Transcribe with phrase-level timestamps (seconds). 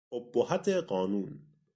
[0.11, 1.39] ابهت قانون